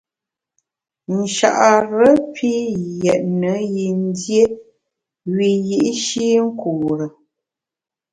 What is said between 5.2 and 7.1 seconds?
wiyi’shi nkure.